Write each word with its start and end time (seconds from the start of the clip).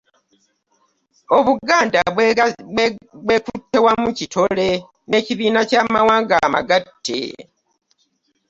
Obuganda 1.37 1.99
bwekutte 3.25 3.77
wamu 3.85 4.09
kitole 4.19 4.67
n'ekibiina 5.09 5.61
ky'amawanga 5.69 6.35
amagatte. 6.47 7.19